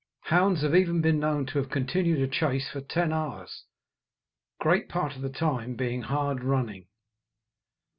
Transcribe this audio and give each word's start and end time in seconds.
Hounds 0.21 0.63
have 0.63 0.73
even 0.73 0.99
been 0.99 1.19
known 1.19 1.45
to 1.45 1.59
have 1.59 1.69
continued 1.69 2.19
a 2.21 2.27
chase 2.27 2.67
for 2.71 2.81
ten 2.81 3.13
hours, 3.13 3.65
great 4.59 4.89
part 4.89 5.15
of 5.15 5.21
the 5.21 5.29
time 5.29 5.75
being 5.75 6.01
hard 6.01 6.43
running. 6.43 6.87